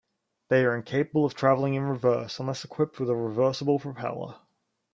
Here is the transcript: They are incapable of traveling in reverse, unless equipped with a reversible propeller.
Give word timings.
They 0.49 0.65
are 0.65 0.75
incapable 0.75 1.25
of 1.25 1.35
traveling 1.35 1.75
in 1.75 1.83
reverse, 1.83 2.39
unless 2.39 2.65
equipped 2.65 2.99
with 2.99 3.07
a 3.11 3.15
reversible 3.15 3.77
propeller. 3.77 4.37